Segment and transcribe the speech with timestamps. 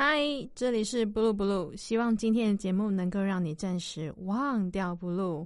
[0.00, 0.22] 嗨，
[0.54, 5.44] 这里是 Blue Blue，希望今天的节目能够让你暂时忘掉 Blue，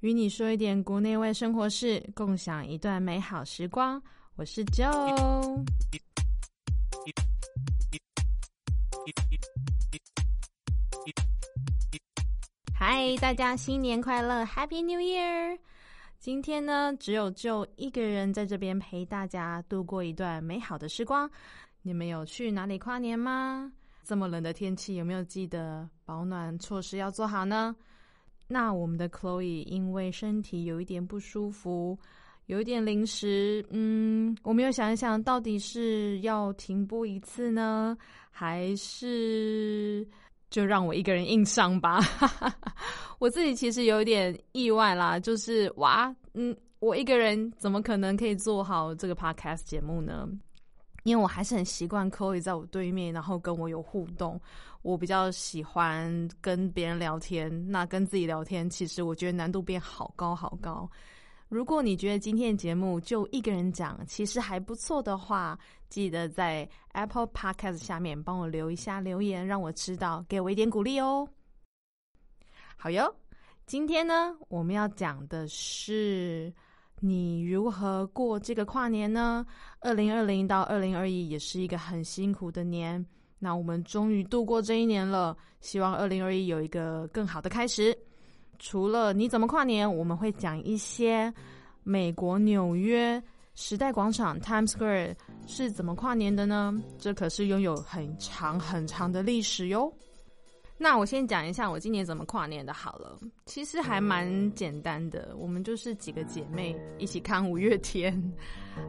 [0.00, 4.02] 与你说一点国内外生活事，共享一段美好时光。
[4.36, 5.62] 我是 Joe。
[12.74, 15.58] 嗨，大家新年快乐，Happy New Year！
[16.18, 21.30] 今天呢，只有就一个人在这边陪大家度过一段美好的时光。
[21.86, 23.70] 你们有去哪里跨年吗？
[24.02, 27.76] 这么冷的天气，有没有记得保暖措施要做好呢？
[28.48, 31.96] 那我们的 Chloe 因为身体有一点不舒服，
[32.46, 37.96] 有一点临时，嗯，我们又想一想，到底是要停播一次呢，
[38.32, 40.04] 还是？
[40.50, 42.00] 就让我一个人硬上吧，
[43.20, 50.28] 我自己其实有点意外啦，就是哇，嗯，我一个人怎么可能可以做好这个 podcast 节目呢？
[51.06, 54.40] 因为我还是很习惯 Chloe 在我对面，然后跟我有互动，
[54.82, 60.90] 我比较喜欢跟别人聊天，那跟自己聊天，其实我觉得难度变好高好高。
[61.48, 65.56] 如果你觉得今天的节目就一个人讲，其实还不错的话，
[65.88, 71.28] 记得在 Apple Podcast 下面帮我留一下留言，让我知道，给我一点鼓励哦。
[72.76, 73.14] 好哟，
[73.64, 76.52] 今天呢，我们要讲的是
[77.00, 79.44] 你如何过这个跨年呢？
[79.80, 83.04] 二零二零到二零二一也是一个很辛苦的年，
[83.38, 87.96] 那我们终于度过这一年了，希望二零二一有一个更好的开始。
[88.58, 91.32] 除了你怎么跨年，我们会讲一些
[91.82, 93.22] 美国纽约
[93.54, 95.14] 时代广场 Times Square
[95.46, 96.74] 是怎么跨年的呢？
[96.98, 99.92] 这可是拥有很长很长的历史哟。
[100.78, 108.32] 那我先讲一下我今年怎么跨年的好了，其实还蛮简单的，我们就是几个姐妹一起看五月天，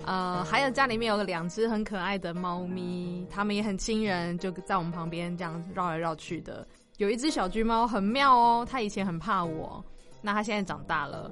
[0.06, 6.68] 呃，还有家里面有两只很可爱的猫咪，它们也很亲人，就在我们旁边这样绕来绕去的。
[6.98, 9.84] 有一只小橘猫很妙哦，它以前很怕我，
[10.22, 11.32] 那它现在长大了，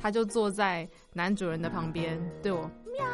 [0.00, 3.06] 它就坐在男主人的旁边对我喵，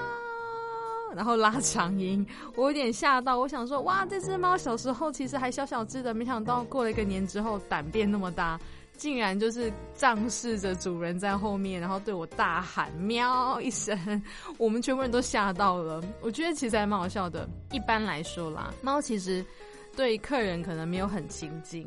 [1.19, 2.25] 然后拉长音，
[2.55, 8.57] 我有点吓到，我想说哇，这只猫小时候其实还小小只的，没想到过了一个年之后胆变那么大，
[8.97, 14.23] 竟然就是仗势着主人在后面，然后对我大喊喵一声，
[14.59, 16.01] 我们全部人都吓到了。
[16.23, 17.49] 我觉得其实还蛮好笑的。
[17.73, 19.45] 一般来说啦，猫其实。
[19.97, 21.85] 对客人可能没有很亲近，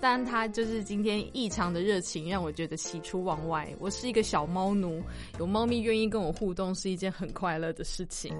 [0.00, 3.68] 但他就是今天异常的热情，让我觉得喜出望外。
[3.78, 5.02] 我是一个小猫奴，
[5.38, 8.34] 有猫咪愿意跟我互动是一件很快乐的事情。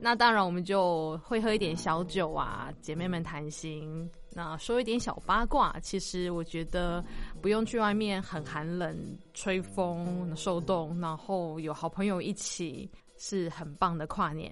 [0.00, 5.78] 那当然，我们就会喝一点小酒啊，姐妹们谈心，那说一点小八卦。
[5.80, 7.04] 其实我觉得
[7.40, 8.96] 不用去外面很寒冷
[9.34, 14.50] 吹风受冻，然后有好朋友一起，是很棒的跨年。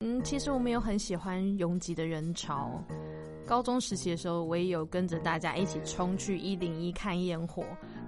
[0.00, 2.82] 嗯，其实我没有很喜欢拥挤的人潮。
[3.46, 7.64] 高中时期的时候，我也有跟着大家一起冲去一零一看烟火。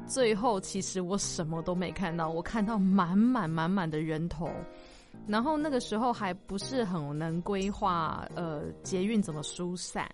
[0.06, 4.50] 最后，其实我什么都没看到，我看到满满满满的人头。
[5.27, 10.09] 然后那个时候还不是很能规划，呃，捷运怎么疏散，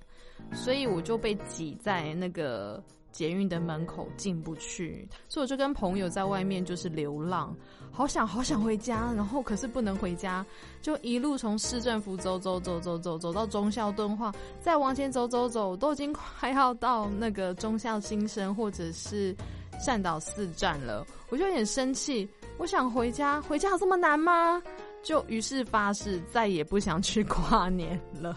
[0.52, 2.82] 所以我就被挤在那个。
[3.12, 7.54] 捷运的门口进不去，所以我就跟朋友在外面就是流浪，
[7.90, 10.44] 好想好想回家，然后可是不能回家，
[10.80, 19.34] 就一路从市政府走走走走走走到中孝敦化，再往前走走走，都已经快要到那个中孝新生或者是
[19.78, 22.28] 善导寺站了，我就有点生气，
[22.58, 24.62] 我想回家，回家有这么难吗？
[25.02, 28.36] 就于是发誓再也不想去跨年了。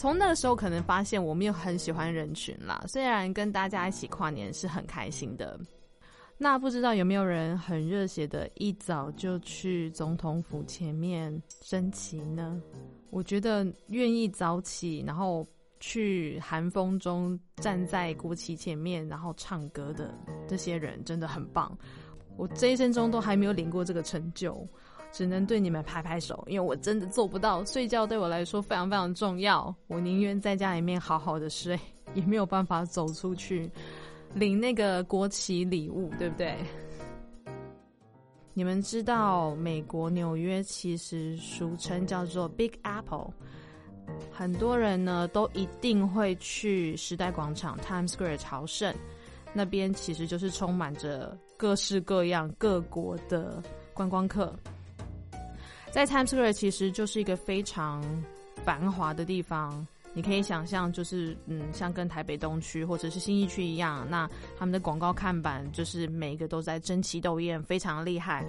[0.00, 2.82] 从那个时候，可能发现我没有很喜欢人群啦。
[2.88, 5.60] 虽然跟大家一起跨年是很开心的，
[6.38, 12.58] 那不知道有没有人很热血的，一早就去总统府前面升旗呢？
[13.10, 15.46] 我觉得愿意早起，然后
[15.80, 20.14] 去寒风中站在国旗前面，然后唱歌的
[20.48, 21.76] 这些人，真的很棒。
[22.38, 24.66] 我这一生中都还没有领过这个成就。
[25.12, 27.64] 只能对你们拍拍手，因为我真的做不到。
[27.64, 31.78] 睡觉对我来说非常非常重要，我宁愿在家里面好好的睡，
[32.14, 33.70] 也没有办法走出去
[34.34, 36.56] 领那个国旗礼物，对不对？
[38.52, 43.30] 你们知道美国纽约其实俗称叫做 Big Apple，
[44.30, 48.94] 很多人呢都一定会去时代广场 Times Square 朝圣，
[49.52, 53.62] 那边其实就是充满着各式各样各国的
[53.94, 54.54] 观光客。
[55.90, 58.02] 在 Times Square 其实就是一个非常
[58.64, 68.46] 繁华的地方，你可以想象，就是嗯，像跟台北东区或者是新一区一样，那他们的广告看板就是每一个都在争奇斗艳，非常厉害。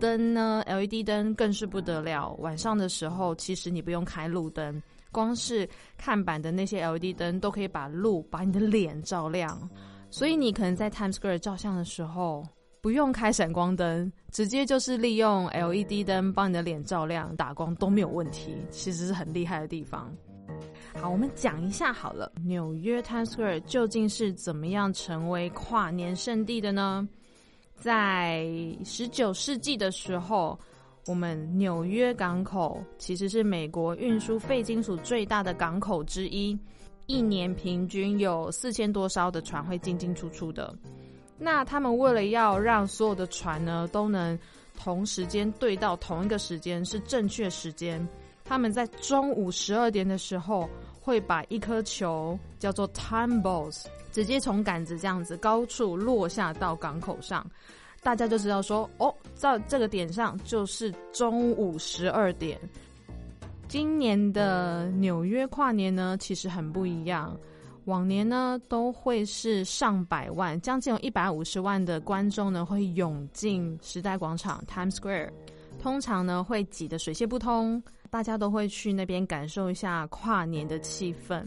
[0.00, 2.32] 灯呢，LED 灯更是不得了。
[2.38, 4.80] 晚上的时候，其实你不用开路灯，
[5.12, 9.68] 光是看板的那些 LED 灯都可以把路、把你的脸照亮。
[10.10, 12.46] 所以你可能在 Times Square 照相的时候，
[12.88, 18.56] 不用开闪光灯，直接就是利用 LED 灯帮你的脸照亮、打光都没有问题。
[18.70, 20.10] 其实是很厉害的地方。
[20.98, 27.06] 好，我们讲一下好了，纽约 Times Square 究竟是怎么样成为跨年圣地的呢？
[27.76, 28.48] 在
[28.86, 30.58] 十九世纪的时候，
[31.06, 36.58] 我们纽约港口其实是美国运输废金属最大的港口之一，
[37.04, 40.74] 一年平均有四千多艘的船会进进出出的。
[41.38, 44.38] 那他们为了要让所有的船呢都能
[44.76, 48.06] 同时间对到同一个时间是正确时间，
[48.44, 50.68] 他们在中午十二点的时候
[51.00, 53.86] 会把一颗球叫做 time balls。
[54.10, 57.46] 直接从杆子这样子高处落下到港口上，
[58.02, 62.58] 大家就知道说哦，在这个点上就是中午十二点。
[63.68, 67.36] 今年的纽约跨年呢，其实很不一样。
[67.88, 75.30] 往年呢，都会是上百万，将近有一百五十万的观众呢，会涌进时代广场 （Times Square），
[75.80, 81.42] 通常呢会挤得水泄不通，大家都会去那边感受一下跨年的气氛。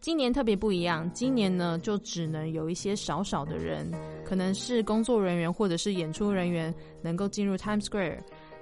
[0.00, 3.88] 今年特别不一样，今年呢就只能有一些少少的人，
[4.24, 8.18] 可能是工作人员或者是演出人员能够进入 Times Square，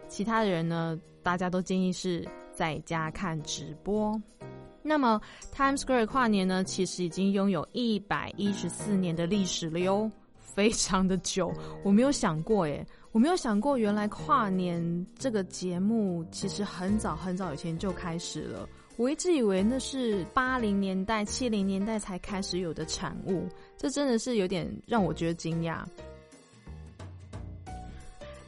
[0.09, 2.23] 其他的人呢，大家都建议是
[2.53, 4.21] 在家看直播。
[4.87, 5.19] 那么
[5.57, 11.51] Times Square 跨年呢，其实已经拥有一百一十四年的历史了哟，非常的久。
[11.83, 18.69] 我没有想过耶，我没有想过原来跨年这个节目其实很早很早以前就开始了。
[18.97, 23.49] 我一直以为那是八零年代、七零年代才开始有的产物，
[23.79, 25.83] 这真的是有点让我觉得惊讶。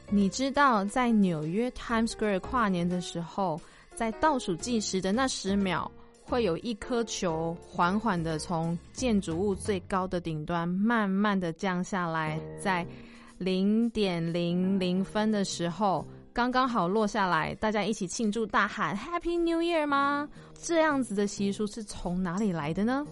[0.07, 3.59] 你知道，在纽约 Times Square 跨年的时候，
[3.95, 5.91] 在倒数计时的那十秒，
[6.29, 12.85] 会有一颗球缓缓的从建筑物最高的顶端慢慢的降下来，在
[13.37, 16.05] 零点零零分的时候。
[16.33, 20.29] 刚刚好落下来，大家一起庆祝，大喊 Happy New Year 吗？
[20.53, 23.03] 这样子的习俗是从哪里来的呢？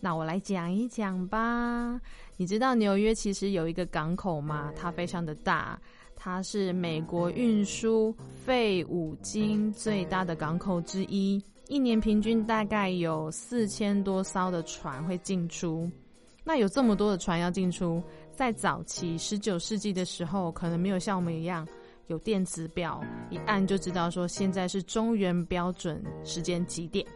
[0.00, 2.00] 那我来讲一讲吧。
[2.38, 4.72] 你知道纽约其实有一个港口吗？
[4.74, 5.78] 它非常的大，
[6.16, 15.88] 它是美国运输废五金最大的港口之一，一年平均大概有四千多艘的船会进出。
[16.42, 18.02] 那有这么多的船要进出，
[18.32, 21.64] 在早期十九世纪的时候，可能没有像我们一样。
[22.08, 23.00] 有电子表，
[23.30, 27.06] 一按就知道说现在是中原标准时间几点。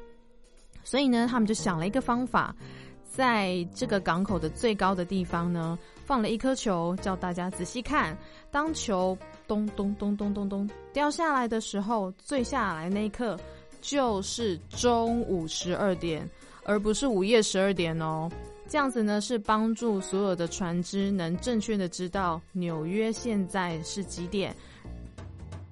[0.84, 2.54] 所以呢，他们就想了一个方法，
[3.02, 8.16] 在这个港口的最高的地方呢，放了一颗球，叫大家仔细看。
[8.52, 9.18] 当球
[9.48, 13.36] 咚咚咚咚咚咚掉下来的时候，坠下来那一刻
[13.84, 16.26] 就是中午十二点，
[16.64, 18.30] 而不是午夜十二点哦。
[18.66, 24.56] 这样子呢，是帮助所有的船只能正确的知道纽约现在是几点。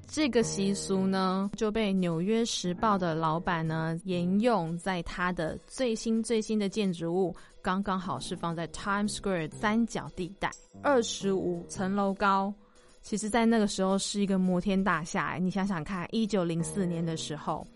[0.07, 10.51] 这个习俗呢，就被《纽约时报》的老板呢沿用在他的最新最新的建筑物，刚刚好是放在 Times Square 三角地带，
[10.83, 12.53] 二十五层楼高。
[13.01, 15.37] 其实，在那个时候是一个摩天大厦。
[15.41, 17.67] 你想想看，一九零四年的时候，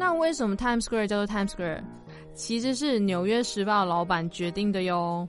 [0.00, 1.84] 那为什么 Times Square 叫做 Times Square？
[2.32, 5.28] 其实是《纽约时报》老板决定的哟。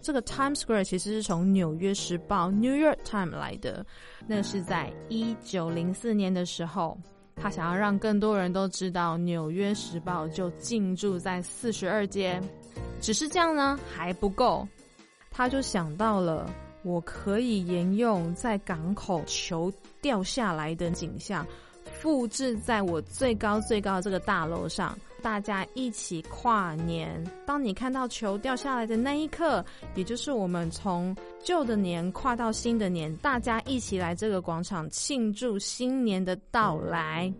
[0.00, 3.84] 这个 Times Square 其实是从《纽约时报》（New York Times） 来的。
[4.28, 6.96] 那是在一九零四年的时候，
[7.34, 12.40] 他想要让更多人都知道《纽约时报》就进驻在四十二街。
[13.00, 14.64] 只是这样呢还不够，
[15.32, 16.48] 他就想到了，
[16.84, 21.44] 我可以沿用在港口球掉下来的景象，
[22.02, 24.98] 复制在我最高最高的这个大楼上。
[25.22, 27.24] 大家一起跨年。
[27.46, 37.32] 当你看到球掉下来的那一刻，也就是我们从旧的年跨到新的年，大家一起来这个广场庆祝新年的到来。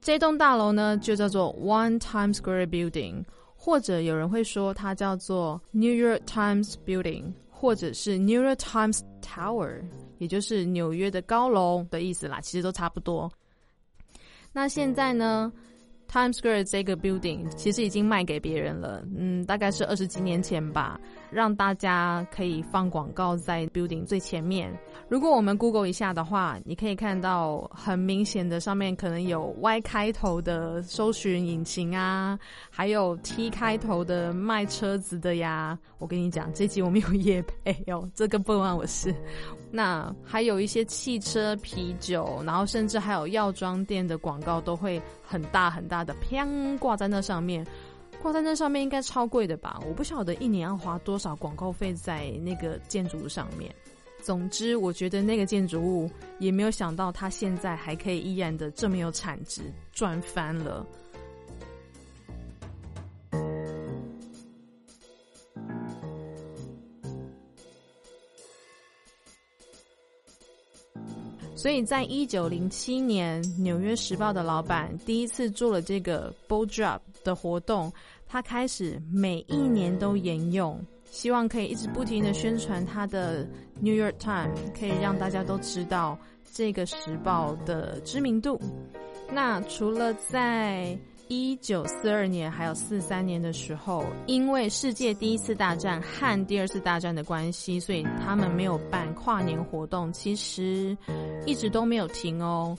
[0.00, 3.24] 这栋大楼呢，就叫做 One Times Square Building，
[3.56, 9.82] 或者有人会说它叫做 New York Times Building，或者是 New York Times Tower，
[10.18, 12.40] 也就是纽约的高楼的意思啦。
[12.40, 13.28] 其实都差不多。
[14.58, 15.52] 那现在呢？
[16.10, 20.98] Times Square 这个 building 其实已经卖给别人了，嗯，大概是二十几年前吧，
[21.30, 24.72] 让大家可以放广告在 building 最前面。
[25.08, 32.38] 如果我们 Google 一下的话，你可以看到很明显的上面可能有 Y 开头的搜寻引擎啊，
[32.70, 35.78] 还有 T 开头的卖车子的呀。
[35.98, 39.14] 我跟你讲，这集我们有夜配哦， 这个不关我事。
[39.70, 47.66] 那还有一些汽车、啤酒，然后甚至还有药妆店的广告都会很大很大的，砰挂在那上面，
[48.22, 49.80] 挂在那上面应该超贵的吧？
[49.86, 53.74] 我不晓得一年要花多少广告费在那个建筑物上面。
[54.20, 59.62] 总之，我觉得那个建筑物也没有想到它现在还可以依然的这么有产值，
[59.92, 60.84] 赚翻了。
[71.58, 77.92] 所以在一九零七年，《纽约时报》的老板第一次做了这个 “bull drop” 的活动，
[78.28, 83.44] 他开始每一年都沿用，希望可以一直不停的宣传他的
[83.80, 86.16] 《New York Times》，可以让大家都知道
[86.52, 88.60] 这个时报的知名度。
[89.32, 90.96] 那除了在
[91.28, 100.12] 一九四二年还有四三年的时候，因为世界第一次大战和第二次大战的关系，所以他们没有办跨年活动。
[100.12, 100.96] 其实
[101.44, 102.76] 一直都没有停哦。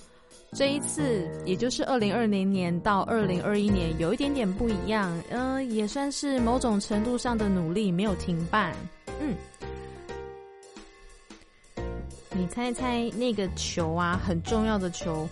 [0.53, 5.15] 这一次，也就是二零二零年到二零二一年，有一点点不一样。
[5.29, 8.75] 呃，也算是某种程度上的努力，没有停办。
[9.21, 9.35] 嗯，
[12.31, 15.29] 你猜猜那个球啊，很重要的球。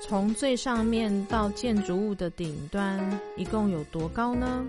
[0.00, 2.98] 从最上面到建筑物的顶端，
[3.36, 4.64] 一共有多高呢？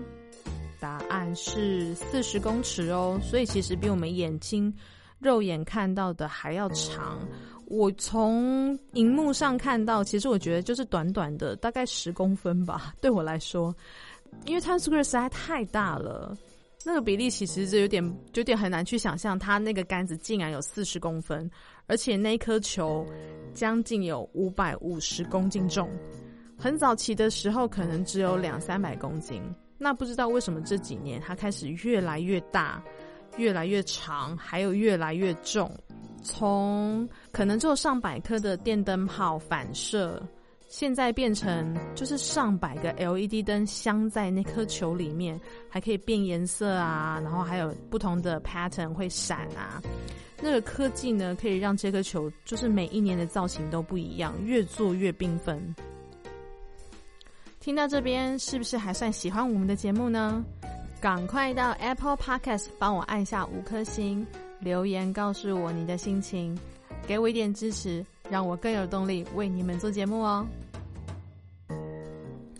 [0.78, 4.72] 答案是四十公尺哦，所以其实比我们眼睛
[5.18, 7.18] 肉眼看到的还要长。
[7.66, 12.94] 我从荧幕上看到，其实我觉得就是短短的，大概十公分吧。
[13.00, 13.74] 对我来说，
[14.46, 16.36] 因为 Times Square 实在太大了。
[16.82, 21.48] 那个比例其实是有点有点很难去想象，它那个杆子竟然有四十公分，
[21.90, 23.04] 而且那颗球
[23.52, 25.90] 将近有五百五十公斤重。
[26.56, 29.42] 很早期的时候可能只有两三百公斤，
[29.76, 32.80] 那不知道为什么这几年它开始越来越大、
[33.38, 35.68] 越来越长，还有越来越重。
[36.22, 40.22] 从可能只有上百颗的电灯泡反射。
[40.70, 49.82] 现在变成就是上百个 LED 灯镶在那颗球里面，还可以变颜色啊，然后还有不同的 pattern 会闪啊。
[50.40, 55.74] 那个科技呢，可以让这颗球就是每一年的造型都不一样，越做越缤纷。
[57.58, 60.44] 听到这边，是不是还算喜欢我们的节目呢？
[61.00, 64.24] 赶快到 Apple Podcast 帮我按下五颗星，
[64.60, 66.56] 留言告诉我你的心情，
[67.08, 68.06] 给我一点支持。
[68.30, 70.46] 让我更有动力为你们做节目哦。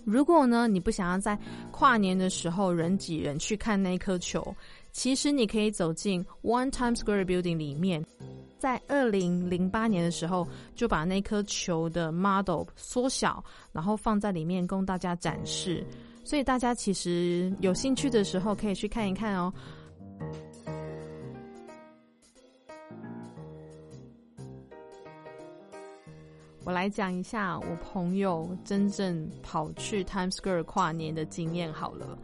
[0.05, 1.39] 如果呢，你不想要在
[1.71, 4.55] 跨年的时候人挤人去看那颗球，
[4.91, 8.05] 其实你可以走进 One Times Square Building 里面，
[8.59, 15.87] 在二零零八年的时候就把那颗球的 model 缩小，然后放在里面供大家展示。
[16.25, 19.53] 所以大家其实有兴趣的时候可以去看一看哦。
[26.71, 32.17] 我来讲一下我朋友真正跑去 Times Square 跨年的经验好了，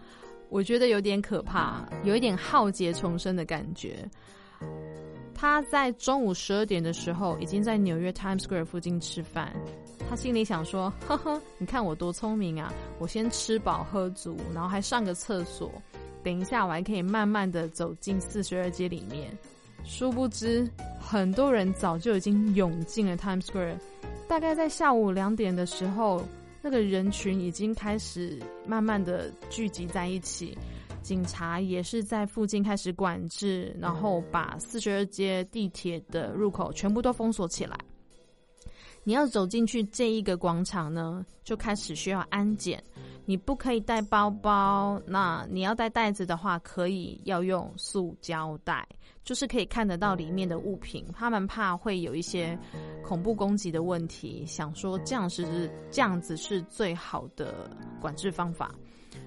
[0.51, 4.09] 我觉得有点可怕，有一点浩劫重生的感觉。
[5.35, 9.53] 他在中午十二点的时候，已经在纽约 Times Square 附近吃饭。
[10.09, 12.73] 他心里想说：“呵呵，你看我多聪明啊！
[13.01, 15.73] 我先吃饱喝足，然后还上个厕所，
[16.23, 19.37] 等一下我还可以慢慢的走进四十二街里面。”
[19.85, 20.69] 殊不知，
[21.01, 23.79] 很多人早就已经涌进了 Times Square。
[24.29, 26.23] 大概在下午两点的时候，
[26.61, 30.57] 那个人群已经开始慢慢的聚集在一起，
[31.01, 37.79] 警察也是在附近开始管制，然后把四十二街地铁的入口全部都封锁起来。
[39.05, 42.83] 你要走进去这一个广场呢，就开始需要安检。
[43.27, 48.89] 你不可以带包包，那你要带袋子的话，可以要用塑胶袋，
[49.25, 51.05] 就是可以看得到里面的物品。
[51.13, 52.59] 他们怕会有一些
[53.05, 58.75] 恐怖攻击的问题，想说这样是这样子是最好的管制方法，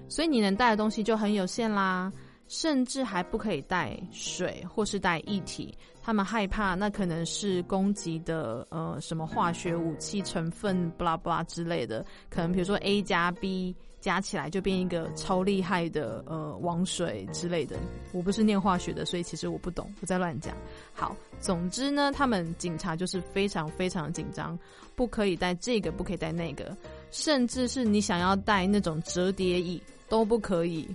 [0.08, 2.12] 所以你能带的东西就很有限啦。
[2.48, 17.76] 甚至还不可以带水或是带液体，他们害怕那可能是攻击的呃什么化学武器成分，巴拉巴拉之类的，可能比如说 A 加 B 加起来就变一个超厉害的呃王水之类的。
[18.12, 20.56] 我不是念化学的，所以其实我不懂，不再乱讲。
[20.94, 24.58] 好，总之呢，他们警察就是非常非常紧张，
[24.96, 26.74] 不可以带这个，不可以带那个，
[27.10, 30.88] 甚至是你想要带那种折叠椅都不可以。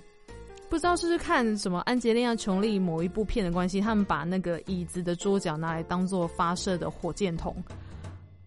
[0.68, 7.54] 不知道是不是看什么安吉丽亚·琼丽某一部片的关系，他们把那个椅子的桌角拿来当做发射的火箭筒，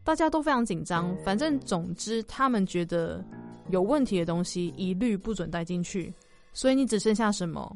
[0.04, 1.16] 大家都非常紧张。
[1.24, 3.24] 反正总之，他们觉得
[3.70, 6.14] 有问题的东西一律不准带进去。
[6.52, 7.76] 所以你只剩下什么？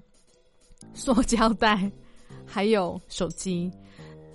[0.94, 1.90] 塑胶袋，
[2.46, 3.72] 还有手机。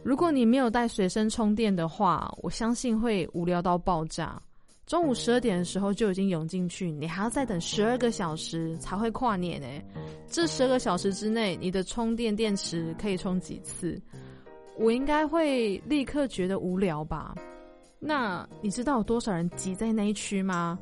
[0.03, 4.41] 如果你没有带随身充电的话，我相信会无聊到爆炸。
[4.89, 9.69] 中午十二点的时候就已经涌进去，你还要再等十二个小时才会跨年呢。
[10.27, 14.01] 这十二个小时之内，你的充电电池可以充几次？
[14.79, 17.35] 我应该会立刻觉得无聊吧？
[17.99, 20.79] 那你知道有多少人挤在那一区吗？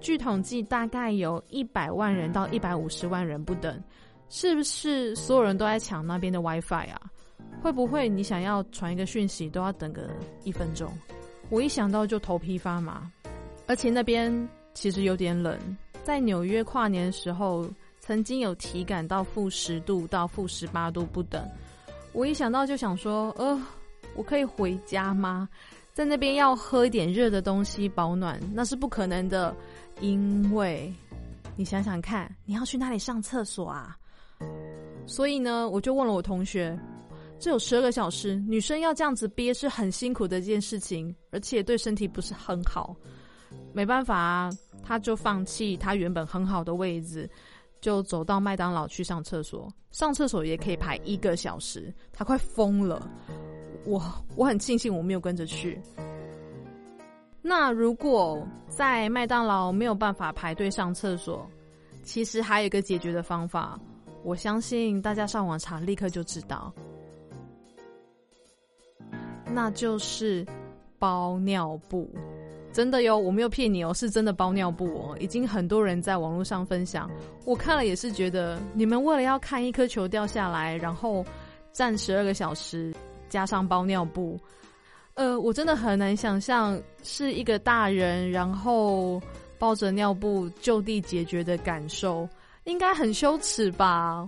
[0.00, 3.78] 据统计，大概有一百万人到一百五十万人不等。
[4.30, 6.98] 是不是所有人都在抢那边的 WiFi 啊？
[7.60, 10.08] 会不会你想要传一个讯息都要等个
[10.44, 10.90] 一分钟？
[11.50, 13.12] 我一想到就头皮发麻。
[13.66, 15.58] 而且那边其实有点冷，
[16.02, 17.66] 在纽约跨年的时候，
[17.98, 21.42] 曾经有体感到负十度到负十八度不等。
[22.12, 23.60] 我一想到就想说，呃，
[24.14, 25.48] 我可以回家吗？
[25.92, 29.54] 在那边要喝一点热的东西保暖，那是不可能的，
[30.00, 30.92] 因为
[31.56, 33.96] 你想想看，你要去哪里上厕所啊？
[35.06, 36.78] 所以呢，我就问了我同学，
[37.38, 42.94] 这有十二个小时，女生要这样子憋是很辛苦的一件事情，而且对身体不是很好。
[43.74, 44.48] 没办法，
[44.82, 47.28] 他就放弃他原本很好的位置，
[47.80, 49.68] 就走到麦当劳去上厕所。
[49.90, 53.10] 上厕所也可以排一个小时，他快疯了。
[53.84, 54.00] 我
[54.36, 55.78] 我很庆幸我没有跟着去。
[57.42, 61.46] 那如果在麦当劳没有办法排队上厕所，
[62.02, 63.78] 其实还有一个解决的方法，
[64.22, 66.72] 我相信大家上网查立刻就知道，
[69.52, 70.46] 那就是
[70.98, 72.08] 包尿布。
[72.74, 77.08] 真的哟，我没有骗你哦，是真的包尿布哦，已经很多人在网络上分享，
[77.44, 81.24] 我看了也是觉得，你们为了要看一颗球掉下来，然后
[81.72, 82.92] 站十二个小时，
[83.28, 84.36] 加上包尿布，
[85.14, 89.22] 呃，我真的很难想象是一个大人，然后
[89.56, 92.28] 包着尿布就地解决的感受，
[92.64, 94.26] 应该很羞耻吧？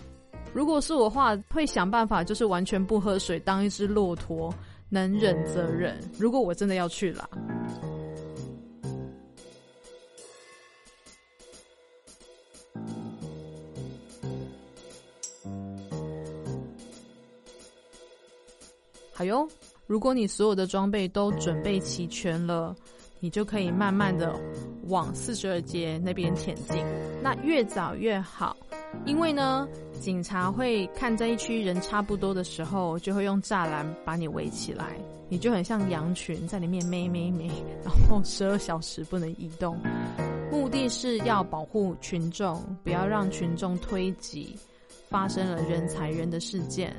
[0.52, 4.54] 如果是我话，会想办法就是完全不喝水，当一只骆驼，
[4.88, 5.98] 能忍则忍。
[6.16, 7.28] 如果我真的要去了。
[19.16, 19.48] 好哟，
[19.86, 22.76] 如果你所有的装备都准备齐全了，
[23.18, 24.38] 你就可以慢慢的
[24.88, 26.84] 往四十二街那边前进。
[27.22, 28.54] 那越早越好，
[29.06, 29.66] 因为呢，
[29.98, 34.98] 警察会看这一区人差不多的时候，就会用栅栏把你围起来，
[35.30, 37.50] 你就很像羊群在里面咩咩咩，
[37.82, 39.80] 然后十二小时不能移动。
[40.52, 44.54] 目的是要保护群众，不要让群众推挤。
[45.08, 46.94] 发生了人踩人的事件，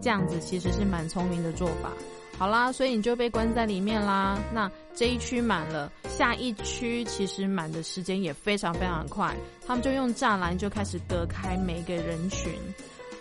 [0.00, 1.90] 这样子其实是蛮聪明的做法。
[2.36, 4.36] 好啦，所以你就被关在里面啦。
[4.52, 9.32] 那这一区满了，下一区其实满的时间也非常非常快。
[9.64, 12.52] 他们就用栅栏就开始隔开每个人群。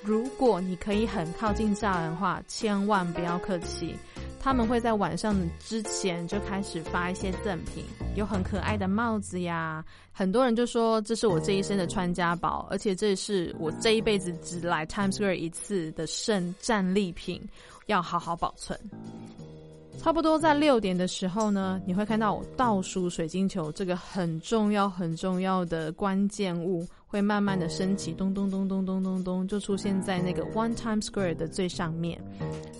[0.01, 3.95] 如果你可以很靠近栅栏的话，千万不要客气。
[4.43, 7.81] 他们会在晚上之前就开始发一些赠品，
[8.17, 9.83] 有很可爱的帽子呀。
[10.11, 17.41] 很多人就说这是我这一生的传家宝，而且这是我这一辈子只来 Times Square 一次的圣战利品，
[17.85, 18.77] 要好好保存。
[19.97, 26.85] 差不多在六点的时候呢，你会看到我倒数水晶球这个很重要很重要的关键物。
[27.13, 32.19] 会慢慢的升起，咚咚咚咚咚咚咚，就出现在那个 One Time Square 的最上面。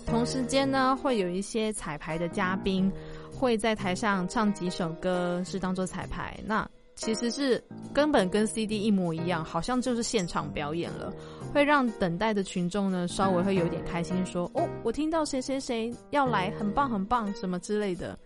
[0.06, 2.90] 同时间呢，会有一些彩排的嘉宾
[3.32, 6.36] 会在台上唱几首歌，是当做彩排。
[6.44, 11.12] 那其实是根本跟 CD 一模一样，好像就是现场表演了，
[11.52, 18.18] 会让等待的群众呢稍微会有点开心，说哦，我听到谁谁谁要来，很棒很棒，什么之类的。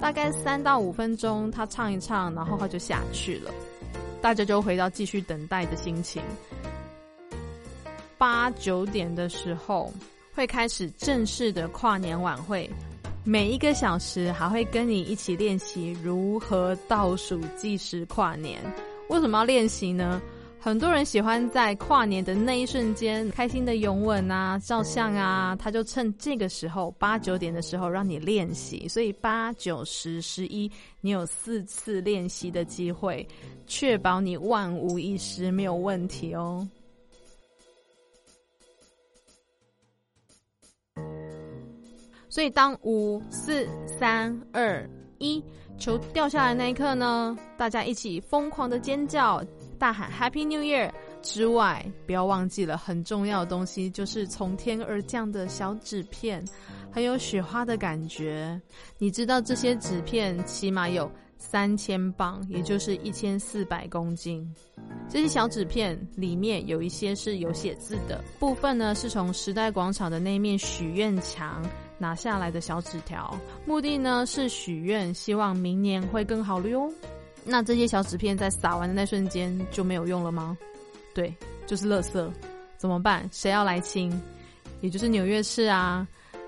[0.00, 3.52] 大概三到五分钟，他唱一唱，然后他就下去了。
[4.22, 6.22] 大家就回到继续等待的心情。
[8.16, 9.92] 八九点的时候
[10.32, 12.70] 会开始正式的跨年晚会，
[13.24, 18.60] 每一个小时还会跟你一起练习如何倒数计时跨年。
[19.08, 20.22] 为什么要练习呢？
[20.64, 30.70] 很多人喜欢在跨年的那一瞬间开心的拥吻啊、照相啊，他就趁这个时候八九点的时候让你练习，所以八九十十一，
[31.00, 33.26] 你有四次练习的机会，
[33.66, 36.64] 确保你万无一失，没有问题哦。
[42.28, 45.42] 所以当五四三二一
[45.76, 49.44] 球掉下来那一刻呢，大家一起疯狂的尖叫。
[49.82, 50.92] 大喊 Happy New Year
[51.22, 56.44] 之外，不要忘记了很重要的东西，就是从天而降的小纸片，
[56.92, 58.62] 很有雪花的感觉。
[58.96, 64.48] 你知道这些纸片起码有三千磅，也就是一千四百公斤。
[65.08, 71.60] 这些小纸片里面有一些是有写字的，部分呢是从时代广场的那面许愿墙
[71.98, 76.88] 拿下来的小纸条，目的呢是许愿，希望明年会更好了哟。
[77.44, 80.56] 那这些小纸片在撒完的那瞬间就没有用了吗？
[81.14, 81.34] 对，
[81.66, 82.32] 就是垃圾，
[82.76, 83.28] 怎么办？
[83.32, 84.12] 谁要来清？
[84.80, 86.06] 也就是纽约市啊。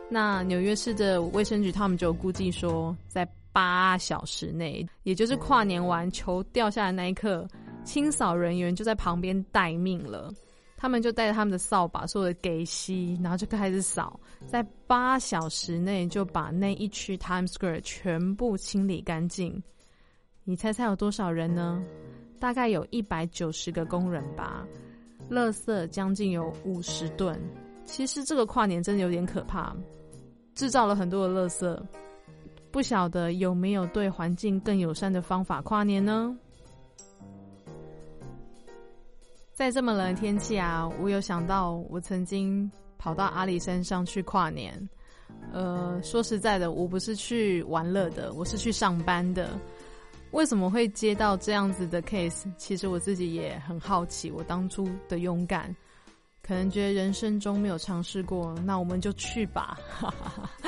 [0.09, 7.47] 那纽约市的卫生局他们就估计说，在八小时内，也就是跨年完球掉下来那一刻，
[7.85, 10.33] 清扫人员就在旁边待命了。
[10.77, 19.63] 他们就带着他们的扫把，所有的给息，然后就开始扫，在八小时内就把那一区 Times Square 全部清理干净。
[20.47, 21.83] 你猜猜有多少人呢？
[22.39, 24.67] 大概有一百九十个工人吧。
[25.31, 27.41] 垃圾将近有五十吨。
[27.87, 29.75] 其实这个跨年真的有点可怕，
[30.55, 31.83] 制造了很多的垃圾。
[32.71, 36.37] 不晓得有没有对环境更友善的方法跨年呢？
[39.53, 44.89] 在这么冷的天气啊，我有想到我曾经跑到阿里山上去跨年。
[45.53, 49.59] 呃，说实在的，我不是去玩乐的，我是去上班的。
[50.35, 52.45] 为什么会接到这样子的 case？
[52.59, 54.33] 其实我自己也很好奇。
[54.33, 55.75] 我当初的勇敢，
[56.43, 59.79] 可能觉得人生中没有尝试过，那我们就去吧。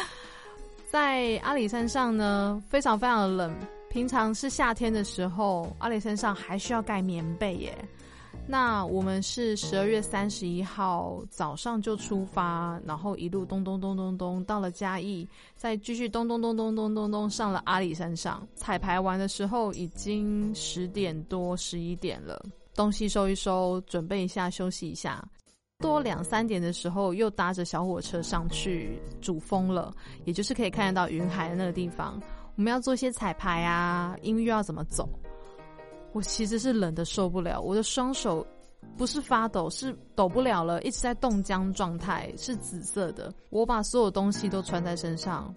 [0.88, 3.52] 在阿里山上呢，非常非常的冷。
[3.90, 7.76] 平常是夏天的时候，阿里山上还需要盖棉被耶。
[8.48, 18.46] 那我们是十二月三十一号早上就出发，然后一路咚咚咚咚咚到了嘉义，再继续咚咚咚咚咚咚咚上了阿里山上。
[18.54, 22.40] 彩排完的时候已经十点多十一点了，
[22.74, 25.26] 东西收一收，准备一下休息一下。
[25.78, 29.92] 多两三点的时候又搭着小火车上去主峰了，
[30.24, 32.18] 也就是可以看得到云海的那个地方。
[32.54, 35.06] 我们要做一些彩排啊，音乐要怎么走？
[36.16, 38.44] 我其实是冷的受不了，我的双手
[38.96, 43.31] 不是发抖，是抖不了了，一直在冻僵状态，是紫色的。
[43.50, 45.55] 我把所有东西都穿在身上，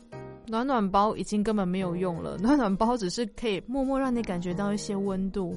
[0.47, 5.55] 暖暖包已经根本没有用了， 暖暖包只是可以默默让你感觉到一些温度，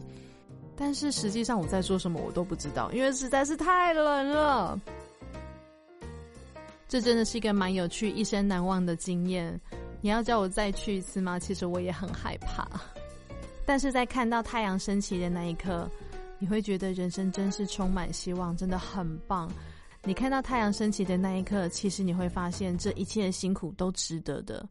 [0.76, 4.80] 但是实际上我在做什么我都不知道，因为实在是太冷了。
[6.86, 9.60] 这真的是一个蛮有趣、一生难忘的经验。
[10.00, 11.40] 你要叫我再去一次吗？
[11.40, 12.68] 其实我也很害怕。
[13.64, 15.90] 但是在看到太阳升起的那一刻，
[16.38, 19.51] 你会觉得人生真是充满希望，真的很棒。
[20.05, 24.68] 你看到太阳升起的那一刻，其实你会发现这一切的辛苦都值得的，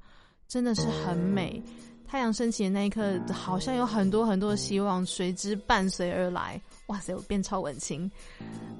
[0.48, 1.64] 真的是很美。
[2.06, 6.62] 太阳升起的那一刻，好像有很多很多的希望随之伴随而来。
[6.92, 8.12] 哇塞，我变超文青。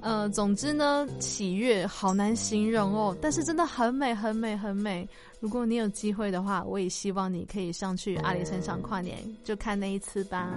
[0.02, 5.08] 呃，总之呢，喜悦好难形容哦，但是真的很美，很美，很美。
[5.40, 10.50] 如果你有机会的话，我也希望你可以上去阿里山上跨年，就看那一次吧。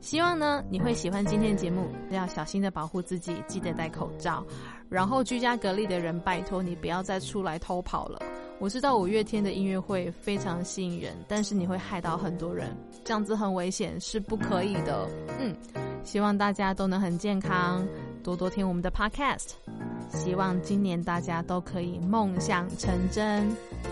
[0.00, 4.46] 希望呢你会喜欢今天的节目，要小心的保护自己，记得戴口罩。
[4.88, 8.20] 然后居家隔离的人，拜托你不要再出来偷跑了。
[8.62, 12.68] 我知道五月天的音乐会非常吸引人，但是你会害到很多人，
[13.02, 15.10] 这样子很危险，是不可以的。
[15.40, 15.52] 嗯，
[16.04, 17.84] 希望大家都能很健康，
[18.22, 19.54] 多多听我们的 Podcast。
[20.10, 23.50] 希望今年大家都可以梦想成真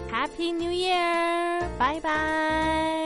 [0.08, 2.99] ，Happy New Year，拜拜。